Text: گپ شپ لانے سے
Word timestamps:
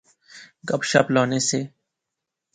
گپ 0.67 0.81
شپ 0.89 1.07
لانے 1.13 1.39
سے 1.49 1.59